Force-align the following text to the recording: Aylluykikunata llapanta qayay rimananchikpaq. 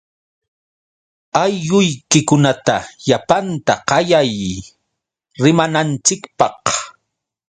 Aylluykikunata 1.43 2.77
llapanta 3.07 3.73
qayay 3.89 4.31
rimananchikpaq. 5.43 6.63